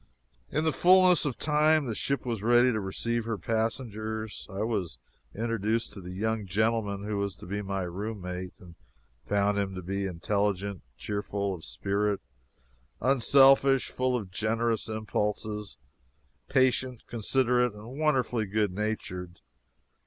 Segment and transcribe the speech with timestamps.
[0.49, 4.47] In the fullness of time the ship was ready to receive her passengers.
[4.49, 4.97] I was
[5.35, 8.73] introduced to the young gentleman who was to be my roommate, and
[9.27, 12.19] found him to be intelligent, cheerful of spirit,
[12.99, 15.77] unselfish, full of generous impulses,
[16.49, 19.41] patient, considerate, and wonderfully good natured.